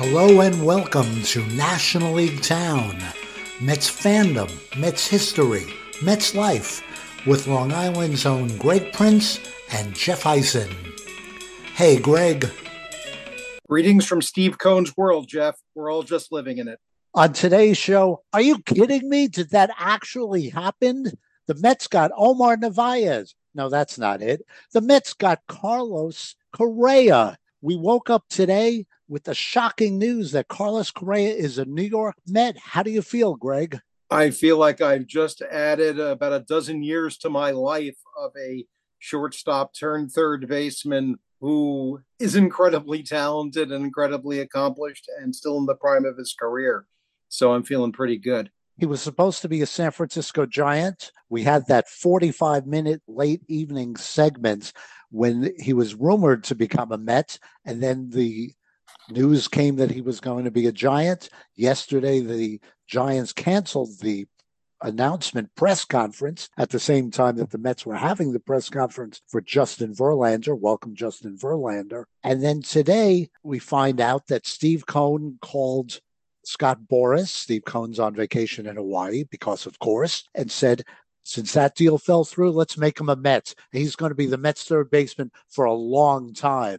[0.00, 3.02] Hello and welcome to National League Town,
[3.60, 4.48] Mets fandom,
[4.78, 5.66] Mets history,
[6.04, 6.84] Mets life,
[7.26, 9.40] with Long Island's own Greg Prince
[9.72, 10.72] and Jeff Hysen.
[11.74, 12.48] Hey, Greg.
[13.68, 15.56] Greetings from Steve Cohen's world, Jeff.
[15.74, 16.78] We're all just living in it.
[17.14, 19.26] On today's show, are you kidding me?
[19.26, 21.06] Did that actually happen?
[21.48, 23.34] The Mets got Omar Narvaez.
[23.52, 24.42] No, that's not it.
[24.72, 27.36] The Mets got Carlos Correa.
[27.62, 32.16] We woke up today with the shocking news that Carlos Correa is a New York
[32.26, 32.56] Met.
[32.58, 33.80] How do you feel, Greg?
[34.10, 38.64] I feel like I've just added about a dozen years to my life of a
[38.98, 45.74] shortstop turned third baseman who is incredibly talented and incredibly accomplished and still in the
[45.74, 46.86] prime of his career.
[47.28, 48.50] So I'm feeling pretty good.
[48.78, 51.12] He was supposed to be a San Francisco Giant.
[51.28, 54.72] We had that 45 minute late evening segments
[55.10, 57.38] when he was rumored to become a Met.
[57.64, 58.52] And then the
[59.10, 61.30] news came that he was going to be a Giant.
[61.54, 64.26] Yesterday, the Giants canceled the
[64.82, 69.20] announcement press conference at the same time that the Mets were having the press conference
[69.26, 70.58] for Justin Verlander.
[70.58, 72.04] Welcome, Justin Verlander.
[72.22, 76.00] And then today we find out that Steve Cohen called
[76.44, 77.28] Scott Boras.
[77.28, 80.84] Steve Cohen's on vacation in Hawaii because, of course, and said,
[81.24, 83.54] since that deal fell through, let's make him a Met.
[83.70, 86.78] He's going to be the Mets third baseman for a long time.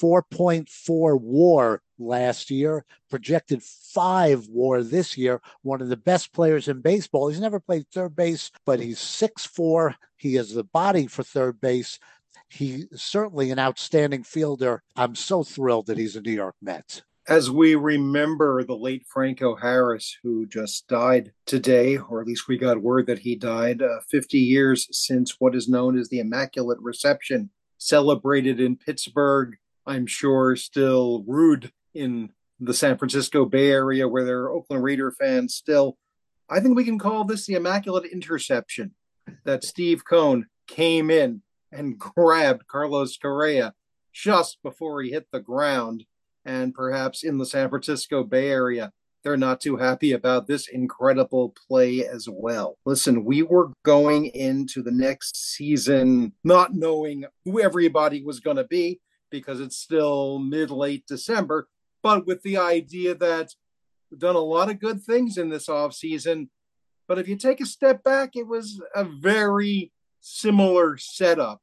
[0.00, 5.40] 4.4 war last year, projected five war this year.
[5.62, 7.28] One of the best players in baseball.
[7.28, 9.96] He's never played third base, but he's six four.
[10.16, 11.98] He has the body for third base.
[12.48, 14.82] He's certainly an outstanding fielder.
[14.94, 17.02] I'm so thrilled that he's a New York Met.
[17.28, 22.58] As we remember the late Franco Harris, who just died today, or at least we
[22.58, 26.80] got word that he died uh, 50 years since what is known as the Immaculate
[26.80, 34.24] Reception, celebrated in Pittsburgh I'm sure, still rued in the San Francisco Bay Area where
[34.24, 35.98] there are Oakland Raider fans still.
[36.48, 38.94] I think we can call this the immaculate interception
[39.44, 41.42] that Steve Cohen came in
[41.72, 43.74] and grabbed Carlos Correa
[44.12, 46.04] just before he hit the ground.
[46.44, 48.92] And perhaps in the San Francisco Bay Area,
[49.22, 52.76] they're not too happy about this incredible play as well.
[52.84, 58.64] Listen, we were going into the next season not knowing who everybody was going to
[58.64, 59.00] be
[59.32, 61.68] because it's still mid late December,
[62.02, 63.48] but with the idea that
[64.10, 66.50] we've done a lot of good things in this off season.
[67.08, 69.90] But if you take a step back, it was a very
[70.20, 71.62] similar setup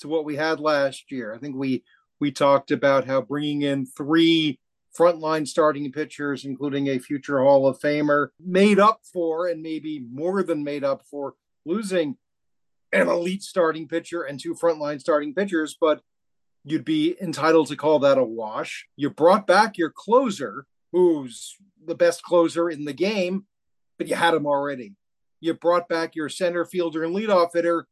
[0.00, 1.34] to what we had last year.
[1.34, 1.82] I think we
[2.20, 4.60] we talked about how bringing in three
[4.96, 10.42] frontline starting pitchers, including a future Hall of Famer, made up for and maybe more
[10.42, 12.16] than made up for losing
[12.92, 15.76] an elite starting pitcher and two frontline starting pitchers.
[15.80, 16.02] But
[16.64, 18.86] you'd be entitled to call that a wash.
[18.96, 23.44] You brought back your closer, who's the best closer in the game,
[23.98, 24.94] but you had him already.
[25.40, 27.86] You brought back your center fielder and leadoff hitter,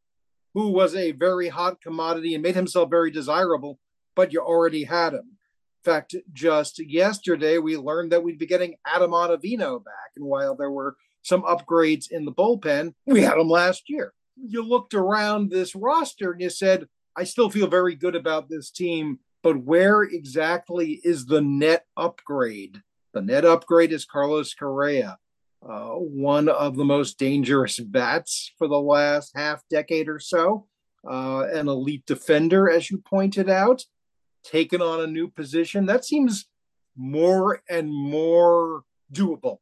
[0.54, 3.78] who was a very hot commodity and made himself very desirable,
[4.14, 5.36] but you already had him.
[5.84, 10.12] In fact, just yesterday, we learned that we'd be getting Adam Ottavino back.
[10.16, 14.12] And while there were some upgrades in the bullpen, we had him last year.
[14.36, 16.86] You looked around this roster and you said,
[17.16, 22.80] I still feel very good about this team, but where exactly is the net upgrade?
[23.12, 25.18] The net upgrade is Carlos Correa,
[25.68, 30.66] uh, one of the most dangerous bats for the last half decade or so,
[31.08, 33.84] uh, an elite defender, as you pointed out,
[34.44, 35.86] taken on a new position.
[35.86, 36.46] That seems
[36.96, 39.58] more and more doable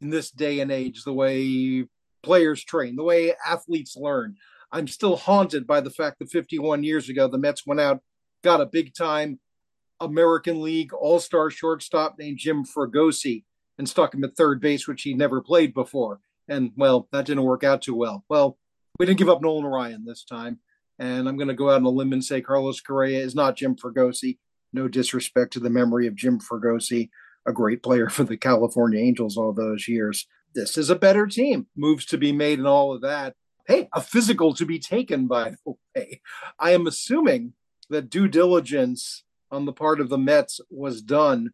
[0.00, 1.86] in this day and age, the way
[2.22, 4.36] players train, the way athletes learn.
[4.70, 8.00] I'm still haunted by the fact that 51 years ago, the Mets went out,
[8.42, 9.40] got a big time
[10.00, 13.44] American League All Star shortstop named Jim Fregosi
[13.78, 16.20] and stuck him at third base, which he never played before.
[16.48, 18.24] And well, that didn't work out too well.
[18.28, 18.58] Well,
[18.98, 20.60] we didn't give up Nolan Ryan this time.
[20.98, 23.56] And I'm going to go out on a limb and say Carlos Correa is not
[23.56, 24.38] Jim Fregosi.
[24.72, 27.08] No disrespect to the memory of Jim Fregosi,
[27.46, 30.26] a great player for the California Angels all those years.
[30.54, 31.68] This is a better team.
[31.76, 33.34] Moves to be made and all of that
[33.68, 36.20] hey, a physical to be taken, by the way.
[36.58, 37.52] I am assuming
[37.90, 41.50] that due diligence on the part of the Mets was done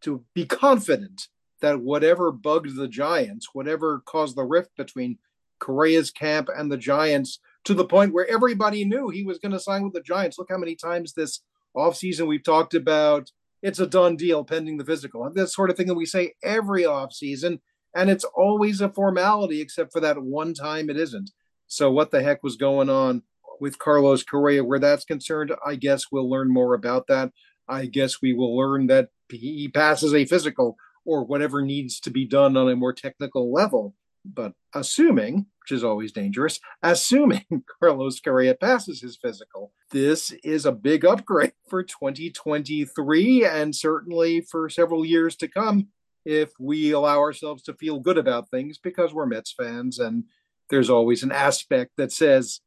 [0.00, 1.28] to be confident
[1.60, 5.18] that whatever bugged the Giants, whatever caused the rift between
[5.60, 9.60] Correa's camp and the Giants, to the point where everybody knew he was going to
[9.60, 10.38] sign with the Giants.
[10.38, 11.40] Look how many times this
[11.76, 13.30] offseason we've talked about
[13.62, 15.24] it's a done deal pending the physical.
[15.24, 17.60] And That sort of thing that we say every offseason,
[17.94, 21.30] and it's always a formality, except for that one time it isn't.
[21.68, 23.22] So, what the heck was going on
[23.60, 25.52] with Carlos Correa where that's concerned?
[25.64, 27.32] I guess we'll learn more about that.
[27.68, 32.24] I guess we will learn that he passes a physical or whatever needs to be
[32.24, 33.94] done on a more technical level.
[34.24, 37.44] But assuming, which is always dangerous, assuming
[37.80, 44.68] Carlos Correa passes his physical, this is a big upgrade for 2023 and certainly for
[44.68, 45.88] several years to come
[46.24, 50.24] if we allow ourselves to feel good about things because we're Mets fans and
[50.70, 52.60] there's always an aspect that says,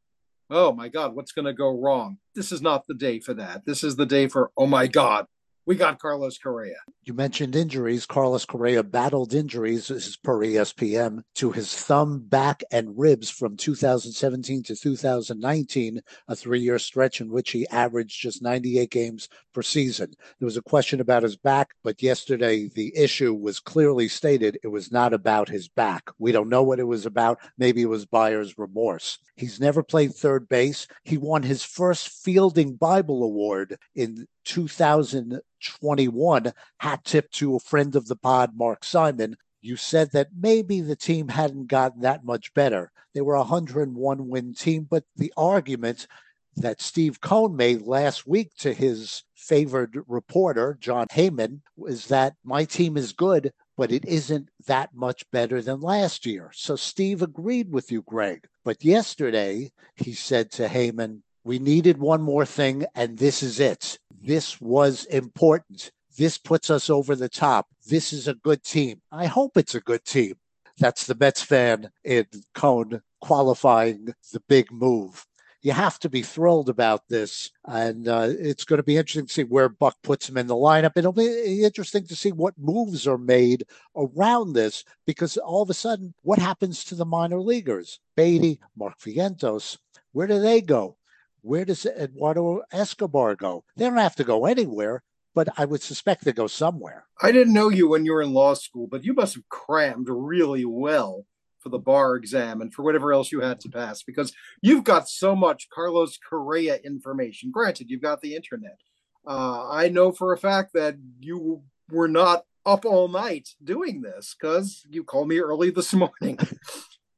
[0.50, 2.18] oh my God, what's going to go wrong?
[2.36, 3.65] This is not the day for that.
[3.65, 5.25] This is the day for, oh my God,
[5.66, 6.78] we got Carlos Correa.
[7.04, 8.06] You mentioned injuries.
[8.06, 13.58] Carlos Correa battled injuries, this is per ESPN, to his thumb, back, and ribs from
[13.58, 19.62] 2017 to 2019, a three year stretch in which he averaged just 98 games per
[19.62, 20.13] season.
[20.40, 24.69] There was a question about his back, but yesterday the issue was clearly stated it
[24.69, 26.10] was not about his back.
[26.19, 27.40] We don't know what it was about.
[27.58, 29.19] Maybe it was buyer's remorse.
[29.36, 30.88] He's never played third base.
[31.04, 38.07] He won his first Fielding Bible Award in 2021, hat tip to a friend of
[38.07, 39.35] the pod, Mark Simon.
[39.61, 42.91] You said that maybe the team hadn't gotten that much better.
[43.13, 46.07] They were a 101 win team, but the argument
[46.55, 52.65] that Steve Cohen made last week to his favored reporter, Jon Heyman, was that my
[52.65, 56.51] team is good, but it isn't that much better than last year.
[56.53, 58.47] So Steve agreed with you, Greg.
[58.63, 63.97] But yesterday, he said to Heyman, we needed one more thing, and this is it.
[64.23, 65.91] This was important.
[66.18, 67.68] This puts us over the top.
[67.88, 69.01] This is a good team.
[69.12, 70.35] I hope it's a good team.
[70.77, 75.25] That's the Mets fan in Cohen qualifying the big move.
[75.63, 77.51] You have to be thrilled about this.
[77.65, 80.56] And uh, it's going to be interesting to see where Buck puts him in the
[80.56, 80.94] lineup.
[80.95, 83.65] It'll be interesting to see what moves are made
[83.95, 88.00] around this because all of a sudden, what happens to the minor leaguers?
[88.15, 89.77] Baty, Mark Vientos,
[90.13, 90.97] where do they go?
[91.41, 93.63] Where does Eduardo Escobar go?
[93.75, 95.03] They don't have to go anywhere,
[95.33, 97.05] but I would suspect they go somewhere.
[97.21, 100.07] I didn't know you when you were in law school, but you must have crammed
[100.09, 101.25] really well
[101.59, 105.07] for the bar exam and for whatever else you had to pass because you've got
[105.07, 107.51] so much Carlos Correa information.
[107.51, 108.79] Granted, you've got the internet.
[109.25, 114.35] Uh, I know for a fact that you were not up all night doing this
[114.39, 116.38] because you called me early this morning.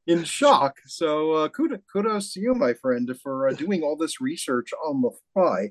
[0.06, 0.80] In shock.
[0.86, 5.00] So uh, kudos, kudos to you, my friend, for uh, doing all this research on
[5.00, 5.70] the fly.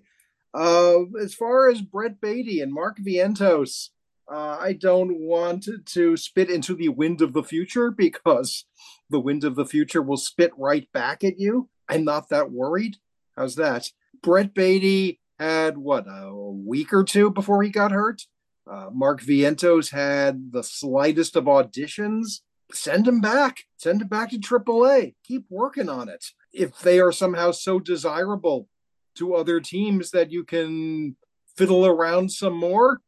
[0.53, 3.89] Uh, as far as Brett Baty and Mark Vientos,
[4.31, 8.65] uh, I don't want to spit into the wind of the future because
[9.09, 11.69] the wind of the future will spit right back at you.
[11.89, 12.97] I'm not that worried.
[13.35, 13.89] How's that?
[14.21, 18.23] Brett Baty had what a week or two before he got hurt.
[18.65, 22.39] Uh, Mark Vientos had the slightest of auditions
[22.73, 23.63] send him back.
[23.77, 25.15] Send him back to AAA.
[25.23, 26.25] Keep working on it.
[26.51, 28.67] If they are somehow so desirable
[29.15, 31.15] to other teams that you can
[31.55, 33.01] fiddle around some more,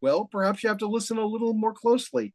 [0.00, 2.34] well, perhaps you have to listen a little more closely.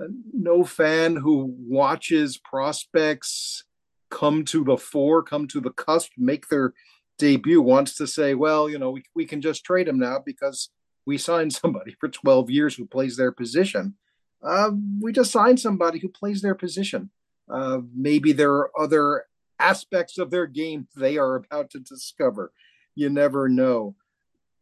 [0.00, 3.64] Uh, no fan who watches prospects
[4.10, 6.72] come to the fore, come to the cusp, make their
[7.18, 10.70] debut wants to say, well, you know, we, we can just trade him now because
[11.06, 13.94] we signed somebody for 12 years who plays their position
[14.42, 14.70] uh,
[15.00, 17.10] we just signed somebody who plays their position.
[17.48, 19.24] Uh, maybe there are other
[19.58, 22.52] aspects of their game they are about to discover.
[22.94, 23.96] You never know.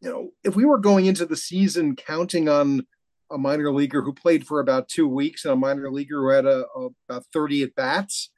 [0.01, 2.87] You know, if we were going into the season counting on
[3.31, 6.47] a minor leaguer who played for about two weeks and a minor leaguer who had
[6.47, 8.31] a, a about 30 at bats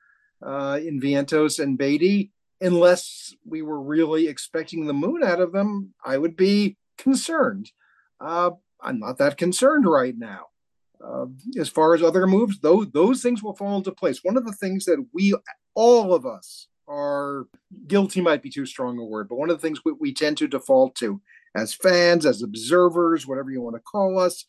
[0.45, 5.95] uh, in Vientos and Baty, unless we were really expecting the moon out of them,
[6.05, 7.71] I would be concerned.
[8.21, 10.47] Uh, I'm not that concerned right now.
[11.05, 11.27] Uh,
[11.59, 14.23] as far as other moves, those those things will fall into place.
[14.23, 15.35] One of the things that we,
[15.75, 17.47] all of us, are
[17.87, 20.37] guilty might be too strong a word, but one of the things we, we tend
[20.39, 21.21] to default to
[21.55, 24.47] as fans, as observers, whatever you want to call us,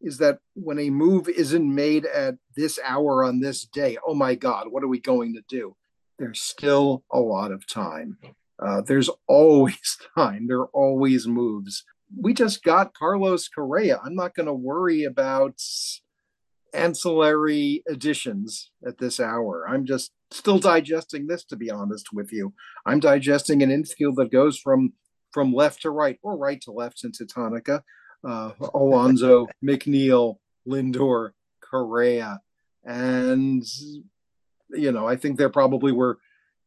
[0.00, 4.34] is that when a move isn't made at this hour on this day, oh my
[4.34, 5.76] God, what are we going to do?
[6.18, 8.18] There's still a lot of time.
[8.58, 10.46] Uh, there's always time.
[10.46, 11.84] There are always moves
[12.18, 14.00] we just got Carlos Correa.
[14.04, 15.60] I'm not going to worry about
[16.74, 19.66] ancillary additions at this hour.
[19.68, 22.54] I'm just still digesting this, to be honest with you.
[22.86, 24.92] I'm digesting an infield that goes from
[25.32, 27.82] from left to right or right to left since it's Hanukkah.
[28.24, 30.36] Uh, Alonso, McNeil,
[30.68, 32.40] Lindor, Correa,
[32.84, 33.64] and
[34.70, 36.18] you know, I think there probably were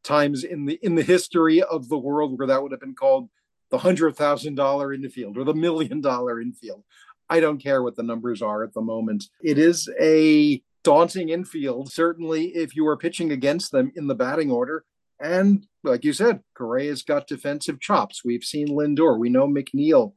[0.04, 3.30] times in the in the history of the world where that would have been called
[3.76, 6.82] the hundred thousand dollar infield or the million dollar infield.
[7.30, 9.26] I don't care what the numbers are at the moment.
[9.44, 14.50] It is a daunting infield, certainly if you are pitching against them in the batting
[14.50, 14.86] order.
[15.20, 18.24] And like you said, Correa's got defensive chops.
[18.24, 19.20] We've seen Lindor.
[19.20, 20.14] We know McNeil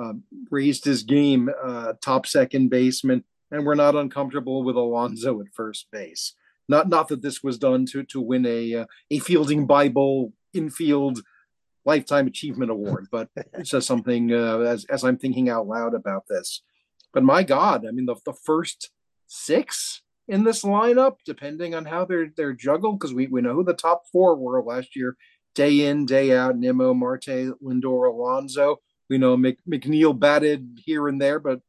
[0.00, 0.12] uh,
[0.48, 5.88] raised his game, uh, top second baseman, and we're not uncomfortable with Alonso at first
[5.90, 6.34] base.
[6.68, 11.22] Not not that this was done to to win a uh, a fielding Bible infield
[11.92, 13.26] lifetime achievement award, but
[13.58, 16.62] it's just something uh, as as I'm thinking out loud about this.
[17.14, 18.90] But my God, I mean the the first
[19.26, 23.64] six in this lineup, depending on how they're they're juggled, because we, we know who
[23.64, 25.16] the top four were last year,
[25.54, 28.66] day in, day out, Nimmo, Marte, Lindor, Alonso.
[29.08, 31.60] We know Mc, McNeil batted here and there, but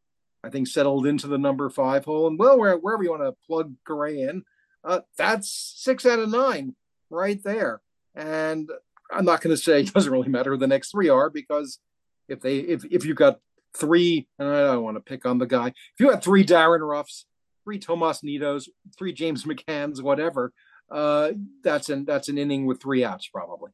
[0.44, 2.28] I think settled into the number five hole.
[2.28, 4.44] And well, where, wherever you want to plug Correa in,
[4.84, 6.76] uh, that's six out of nine
[7.10, 7.82] right there.
[8.14, 8.70] And
[9.12, 11.80] I'm not going to say it doesn't really matter who the next three are because
[12.28, 13.40] if they if if you've got
[13.76, 16.82] three, and I don't want to pick on the guy, if you had three Darin
[16.82, 17.26] Ruffs,
[17.64, 20.54] three Tomas Nidos, three James McCanns, whatever,
[20.90, 21.32] uh,
[21.64, 23.72] that's an that's an inning with three outs probably.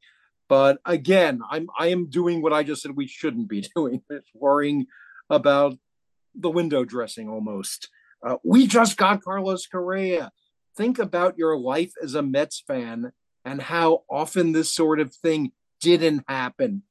[0.50, 4.01] But again, I'm I am doing what I just said we shouldn't be doing.
[4.10, 4.88] It's worrying
[5.29, 5.77] about
[6.34, 7.89] the window dressing almost.
[8.25, 10.32] Uh, we just got Carlos Correa
[10.77, 13.12] think about your life as a Mets fan
[13.48, 16.84] and how often this sort of thing didn't happen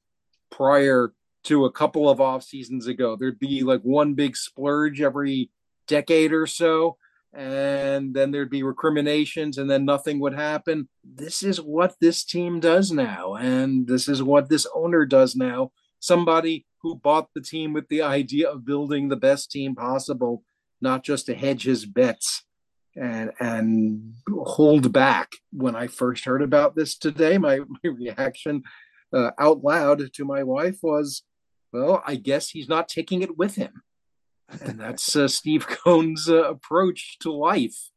[0.49, 3.15] prior to a couple of off seasons ago.
[3.15, 5.51] There'd be like one big splurge every
[5.87, 6.97] decade or so,
[7.31, 10.89] and then there'd be recriminations, and then nothing would happen.
[11.03, 15.71] This is what this team does now, and this is what this owner does now.
[15.99, 20.43] Somebody who bought the team with the idea of building the best team possible,
[20.81, 22.46] not just to hedge his bets
[22.99, 25.31] and and hold back.
[25.51, 28.63] When I first heard about this today, my, my reaction
[29.13, 31.23] uh, out loud to my wife was,
[31.71, 33.83] "Well, I guess he's not taking it with him,"
[34.61, 37.89] and that's uh, Steve Cohen's uh, approach to life.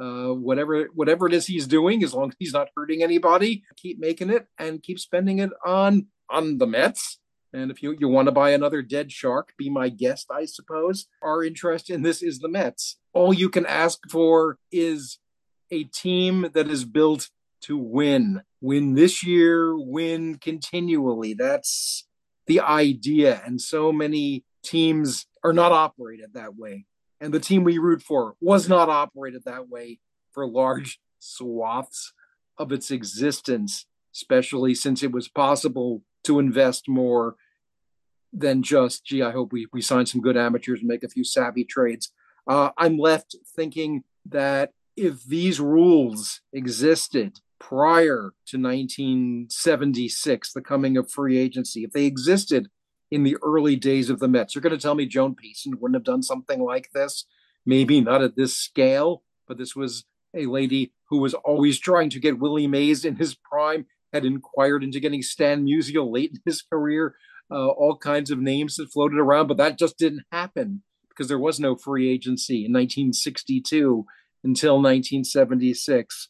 [0.00, 3.98] Uh, whatever whatever it is he's doing, as long as he's not hurting anybody, keep
[3.98, 7.18] making it and keep spending it on on the Mets
[7.52, 11.06] and if you, you want to buy another dead shark, be my guest, I suppose.
[11.22, 12.96] Our interest in this is the Mets.
[13.18, 15.18] All you can ask for is
[15.72, 17.30] a team that is built
[17.62, 18.42] to win.
[18.60, 21.34] Win this year, win continually.
[21.34, 22.06] That's
[22.46, 23.42] the idea.
[23.44, 26.86] And so many teams are not operated that way.
[27.20, 29.98] And the team we root for was not operated that way
[30.30, 32.12] for large swaths
[32.56, 37.34] of its existence, especially since it was possible to invest more
[38.32, 41.24] than just, gee, I hope we, we sign some good amateurs and make a few
[41.24, 42.12] savvy trades.
[42.48, 51.10] Uh, I'm left thinking that if these rules existed prior to 1976, the coming of
[51.10, 52.68] free agency, if they existed
[53.10, 55.96] in the early days of the Mets, you're going to tell me Joan Payson wouldn't
[55.96, 57.26] have done something like this?
[57.66, 62.20] Maybe not at this scale, but this was a lady who was always trying to
[62.20, 66.62] get Willie Mays in his prime had inquired into getting Stan Musial late in his
[66.62, 67.14] career,
[67.50, 70.82] uh, all kinds of names that floated around, but that just didn't happen
[71.18, 74.06] because there was no free agency in 1962
[74.44, 76.28] until 1976.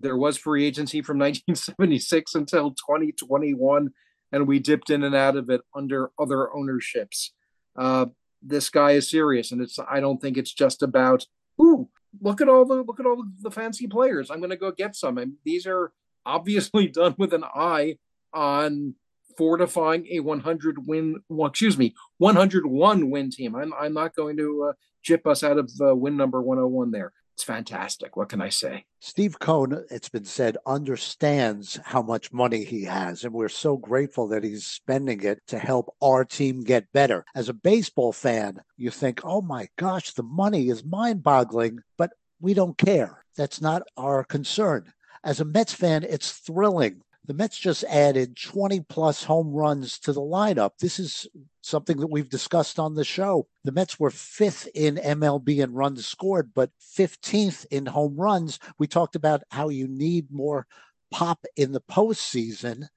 [0.00, 3.90] There was free agency from 1976 until 2021,
[4.32, 7.32] and we dipped in and out of it under other ownerships.
[7.76, 8.06] Uh,
[8.40, 9.78] this guy is serious, and it's.
[9.78, 11.26] I don't think it's just about.
[11.60, 14.30] Ooh, look at all the look at all the fancy players.
[14.30, 15.18] I'm going to go get some.
[15.18, 15.92] And these are
[16.26, 17.98] obviously done with an eye
[18.32, 18.94] on
[19.36, 23.54] fortifying a 100 win, well, excuse me, 101 win team.
[23.56, 24.72] I'm, I'm not going to uh,
[25.02, 27.12] chip us out of uh, win number 101 there.
[27.34, 28.16] It's fantastic.
[28.16, 28.84] What can I say?
[29.00, 33.24] Steve Cohen, it's been said, understands how much money he has.
[33.24, 37.24] And we're so grateful that he's spending it to help our team get better.
[37.34, 42.10] As a baseball fan, you think, oh my gosh, the money is mind boggling, but
[42.40, 43.24] we don't care.
[43.36, 44.92] That's not our concern.
[45.24, 47.02] As a Mets fan, it's thrilling.
[47.24, 50.72] The Mets just added 20 plus home runs to the lineup.
[50.80, 51.28] This is
[51.60, 53.46] something that we've discussed on the show.
[53.62, 58.58] The Mets were fifth in MLB in runs scored, but 15th in home runs.
[58.78, 60.66] We talked about how you need more
[61.12, 62.88] pop in the postseason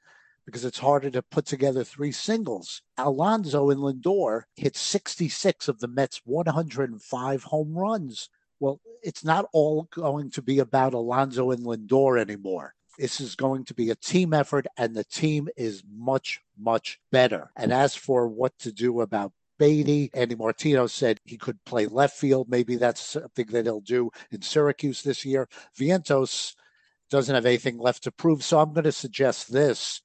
[0.45, 2.81] because it's harder to put together three singles.
[2.97, 8.29] Alonso and Lindor hit 66 of the Mets' 105 home runs.
[8.59, 12.73] Well, it's not all going to be about Alonso and Lindor anymore.
[12.97, 17.51] This is going to be a team effort, and the team is much, much better.
[17.55, 20.09] And as for what to do about Baty.
[20.13, 22.49] Andy Martino said he could play left field.
[22.49, 25.47] Maybe that's something that he'll do in Syracuse this year.
[25.77, 26.55] Vientos
[27.09, 28.43] doesn't have anything left to prove.
[28.43, 30.01] So I'm going to suggest this.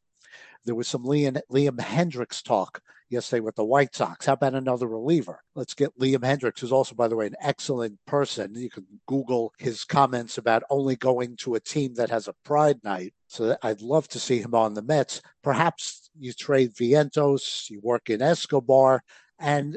[0.65, 4.26] There was some Liam, Liam Hendriks talk yesterday with the White Sox.
[4.26, 5.43] How about another reliever?
[5.55, 8.55] Let's get Liam Hendriks, who's also, by the way, an excellent person.
[8.55, 12.79] You can Google his comments about only going to a team that has a pride
[12.85, 13.12] night.
[13.26, 15.21] So I'd love to see him on the Mets.
[15.43, 19.02] Perhaps you trade Vientos, you work in Escobar,
[19.38, 19.76] and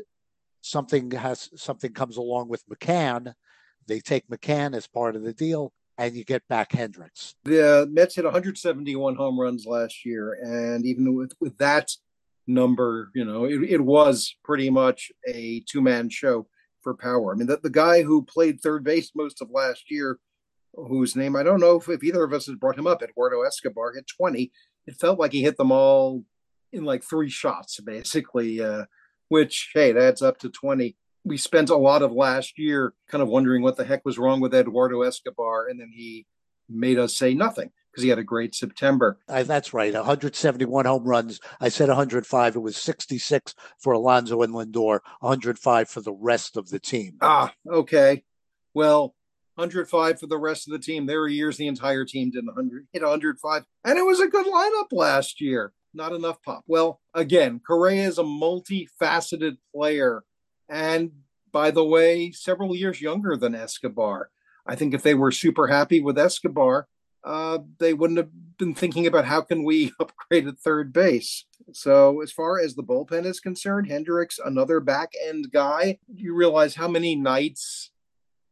[0.62, 3.34] something has something comes along with McCann.
[3.88, 7.34] They take McCann as part of the deal, and you get back Hendriks.
[7.44, 11.90] The Mets hit 171 home runs last year, and even with with that
[12.48, 16.48] number, you know, it, it was pretty much a two man show
[16.82, 17.34] for power.
[17.34, 20.20] I mean, the, the guy who played third base most of last year,
[20.76, 23.42] whose name I don't know if, if either of us has brought him up, Eduardo
[23.44, 24.52] Escobar hit 20.
[24.88, 26.24] It felt like he hit them all
[26.72, 28.86] in like three shots, basically, uh,
[29.30, 30.96] which, hey, that's up to 20.
[31.24, 34.42] We spent a lot of last year kind of wondering what the heck was wrong
[34.42, 36.26] with Eduardo Escobar, and then he
[36.70, 39.20] made us say nothing because he had a great September.
[39.30, 39.94] Uh, that's right.
[39.94, 41.40] 171 home runs.
[41.62, 42.56] I said 105.
[42.56, 47.18] It was 66 for Alonso and Lindor, 105 for the rest of the team.
[47.22, 48.24] Ah, okay.
[48.74, 49.16] Well,
[49.56, 51.06] 105 for the rest of the team.
[51.06, 54.48] There were years the entire team didn't 100, hit 105, and it was a good
[54.48, 55.74] lineup last year.
[55.94, 56.64] Not enough pop.
[56.66, 60.24] Well, again, Correa is a multifaceted player,
[60.68, 61.12] and
[61.52, 64.32] by the way, several years younger than Escobar.
[64.66, 66.88] I think if they were super happy with Escobar,
[67.24, 71.46] uh, they wouldn't have been thinking about how can we upgrade at third base.
[71.72, 76.00] So as far as the bullpen is concerned, Hendriks, another back end guy.
[76.14, 77.92] You realize how many nights,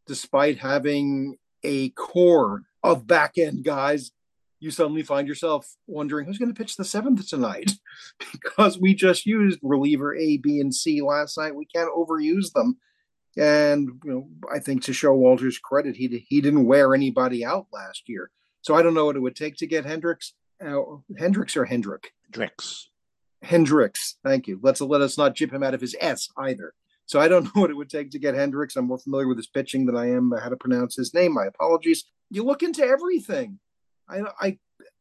[0.08, 4.12] despite having a core of back end guys,
[4.60, 7.72] you suddenly find yourself wondering who's going to pitch the seventh tonight
[8.32, 11.56] because we just used reliever A, B, and C last night.
[11.56, 12.78] We can't overuse them.
[13.38, 18.04] And you know, I think to Showalter's credit, he he didn't wear anybody out last
[18.08, 18.30] year.
[18.62, 20.32] So I don't know what it would take to get Hendriks.
[20.64, 22.12] Uh, Hendriks or Hendrick?
[22.32, 22.86] Hendriks.
[23.44, 24.16] Hendriks.
[24.24, 24.60] Thank you.
[24.62, 26.74] Let's let us not chip him out of his S either.
[27.06, 28.76] So I don't know what it would take to get Hendriks.
[28.76, 31.34] I'm more familiar with his pitching than I am how to pronounce his name.
[31.34, 32.06] My apologies.
[32.30, 33.60] You look into everything.
[34.08, 34.58] I I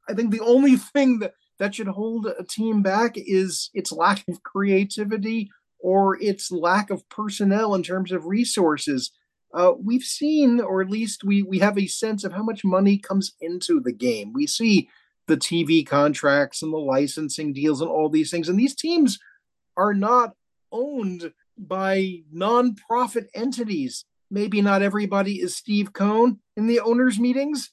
[0.09, 4.27] I think the only thing that that should hold a team back is its lack
[4.29, 9.11] of creativity or its lack of personnel in terms of resources
[9.52, 12.98] uh, we've seen, or at least we we have a sense of how much money
[12.98, 14.32] comes into the game.
[14.32, 14.88] We see
[15.26, 19.18] the TV contracts and the licensing deals and all these things, and these teams
[19.76, 20.34] are not
[20.72, 24.04] owned by non-profit entities.
[24.30, 27.72] Maybe not everybody is Steve Cohen in the owners' meetings,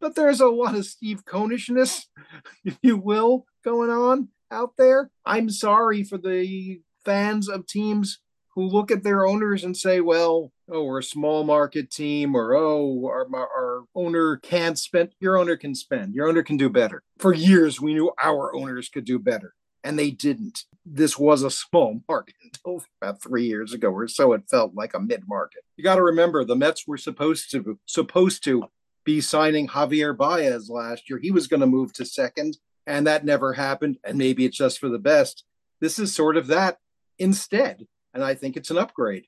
[0.00, 2.06] but there's a lot of Steve Cohnishness,
[2.64, 5.10] if you will, going on out there.
[5.24, 8.20] I'm sorry for the fans of teams
[8.54, 12.54] who look at their owners and say, well, oh, we're a small market team, or
[12.54, 15.10] oh, our, our owner can't spend.
[15.20, 16.14] Your owner can spend.
[16.14, 17.02] Your owner can do better.
[17.18, 19.54] For years, we knew our owners could do better,
[19.84, 20.64] and they didn't.
[20.84, 24.94] This was a small market until about three years ago, or so it felt like
[24.94, 25.62] a mid market.
[25.76, 28.64] You got to remember, the Mets were supposed to supposed to
[29.04, 31.18] be signing Javier Baez last year.
[31.18, 33.98] He was going to move to second, and that never happened.
[34.04, 35.44] And maybe it's just for the best.
[35.80, 36.78] This is sort of that
[37.18, 39.26] instead and I think it's an upgrade.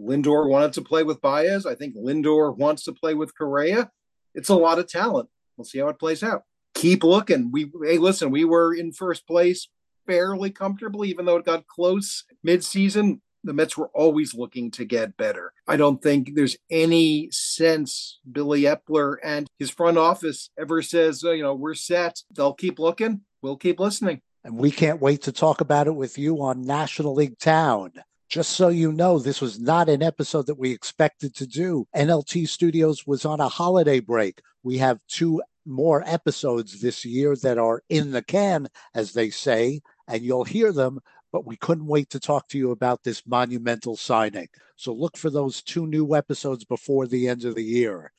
[0.00, 1.66] Lindor wanted to play with Baez.
[1.66, 3.90] I think Lindor wants to play with Correa.
[4.34, 5.28] It's a lot of talent.
[5.56, 6.44] We'll see how it plays out.
[6.74, 7.50] Keep looking.
[7.52, 9.68] We hey, listen, we were in first place
[10.06, 13.20] fairly comfortably, even though it got close mid-season.
[13.42, 15.54] The Mets were always looking to get better.
[15.66, 21.32] I don't think there's any sense Billy Eppler and his front office ever says, oh,
[21.32, 22.22] you know, we're set.
[22.34, 23.22] They'll keep looking.
[23.40, 24.20] We'll keep listening.
[24.44, 27.92] And we can't wait to talk about it with you on National League Town.
[28.30, 31.88] Just so you know, this was not an episode that we expected to do.
[31.96, 34.40] NLT Studios was on a holiday break.
[34.62, 39.80] We have two more episodes this year that are in the can, as they say,
[40.06, 41.00] and you'll hear them.
[41.32, 44.48] But we couldn't wait to talk to you about this monumental signing.
[44.76, 48.12] So look for those two new episodes before the end of the year.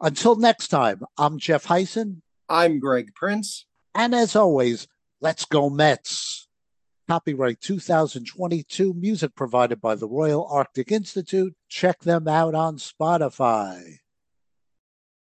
[0.00, 2.22] Until next time, I'm Jeff Hysen.
[2.48, 3.66] I'm Greg Prince.
[3.94, 4.88] And as always,
[5.20, 6.39] let's go Mets.
[7.10, 11.56] Copyright 2022, music provided by the Royal Arctic Institute.
[11.68, 13.99] Check them out on Spotify.